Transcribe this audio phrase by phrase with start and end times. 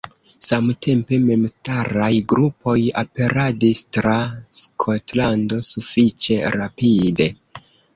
[0.45, 4.17] Samtempe memstaraj grupoj aperadis tra
[4.65, 7.35] Skotlando sufiĉe rapide.